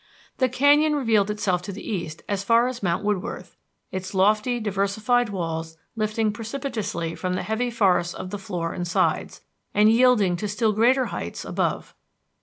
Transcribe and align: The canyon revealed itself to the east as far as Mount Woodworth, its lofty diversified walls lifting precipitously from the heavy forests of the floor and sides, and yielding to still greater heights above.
The 0.39 0.49
canyon 0.49 0.95
revealed 0.95 1.29
itself 1.29 1.61
to 1.61 1.71
the 1.71 1.87
east 1.87 2.23
as 2.27 2.43
far 2.43 2.67
as 2.67 2.81
Mount 2.81 3.03
Woodworth, 3.03 3.55
its 3.91 4.15
lofty 4.15 4.59
diversified 4.59 5.29
walls 5.29 5.77
lifting 5.95 6.31
precipitously 6.31 7.13
from 7.13 7.35
the 7.35 7.43
heavy 7.43 7.69
forests 7.69 8.15
of 8.15 8.31
the 8.31 8.39
floor 8.39 8.73
and 8.73 8.87
sides, 8.87 9.41
and 9.75 9.91
yielding 9.91 10.37
to 10.37 10.47
still 10.47 10.73
greater 10.73 11.05
heights 11.13 11.45
above. 11.45 11.93